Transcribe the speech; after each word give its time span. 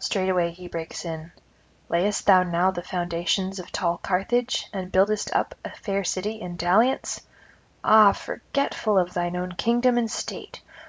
Straightway 0.00 0.52
[265 0.52 0.66
299]he 0.66 0.70
breaks 0.72 1.04
in: 1.04 1.32
'Layest 1.88 2.26
thou 2.26 2.42
now 2.42 2.72
the 2.72 2.82
foundations 2.82 3.60
of 3.60 3.70
tall 3.70 3.98
Carthage, 3.98 4.68
and 4.72 4.90
buildest 4.90 5.32
up 5.32 5.54
a 5.64 5.70
fair 5.70 6.02
city 6.02 6.40
in 6.40 6.56
dalliance? 6.56 7.20
ah, 7.84 8.10
forgetful 8.10 8.98
of 8.98 9.14
thine 9.14 9.36
own 9.36 9.52
kingdom 9.52 9.96
and 9.96 10.10
state! 10.10 10.60